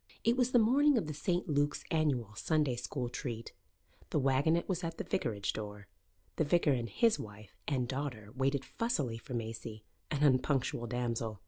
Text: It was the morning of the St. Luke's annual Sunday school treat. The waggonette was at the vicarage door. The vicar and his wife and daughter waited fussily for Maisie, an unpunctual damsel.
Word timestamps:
It 0.23 0.35
was 0.35 0.49
the 0.49 0.57
morning 0.57 0.97
of 0.97 1.05
the 1.05 1.13
St. 1.13 1.47
Luke's 1.47 1.83
annual 1.91 2.33
Sunday 2.33 2.75
school 2.75 3.07
treat. 3.07 3.53
The 4.09 4.19
waggonette 4.19 4.67
was 4.67 4.83
at 4.83 4.97
the 4.97 5.03
vicarage 5.03 5.53
door. 5.53 5.85
The 6.37 6.43
vicar 6.43 6.71
and 6.71 6.89
his 6.89 7.19
wife 7.19 7.55
and 7.67 7.87
daughter 7.87 8.31
waited 8.35 8.65
fussily 8.65 9.19
for 9.19 9.35
Maisie, 9.35 9.83
an 10.09 10.23
unpunctual 10.23 10.87
damsel. 10.87 11.39